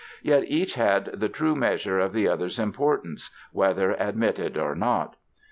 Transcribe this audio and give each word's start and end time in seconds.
Yet 0.23 0.45
each 0.47 0.73
had 0.73 1.11
the 1.13 1.29
true 1.29 1.55
measure 1.55 1.99
of 1.99 2.11
the 2.11 2.27
other's 2.27 2.57
importance, 2.57 3.29
whether 3.51 3.91
admitted 3.91 4.57
or 4.57 4.73
not. 4.73 5.15